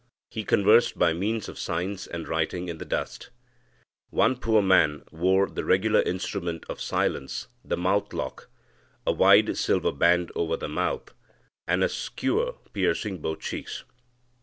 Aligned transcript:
He 0.31 0.43
conversed 0.43 0.97
by 0.97 1.13
means 1.13 1.47
of 1.47 1.59
signs 1.59 2.07
and 2.07 2.27
writing 2.27 2.69
in 2.69 2.79
the 2.79 2.85
dust]. 2.85 3.29
One 4.09 4.35
poor 4.35 4.59
man 4.59 5.03
wore 5.11 5.47
the 5.47 5.63
regular 5.63 6.01
instrument 6.01 6.65
of 6.67 6.81
silence, 6.81 7.49
the 7.63 7.77
mouth 7.77 8.11
lock 8.11 8.49
a 9.05 9.11
wide 9.11 9.55
silver 9.59 9.91
band 9.91 10.31
over 10.33 10.57
the 10.57 10.67
mouth, 10.67 11.13
and 11.67 11.83
a 11.83 11.87
skewer 11.87 12.53
piercing 12.73 13.19
both 13.19 13.41
cheeks. 13.41 13.83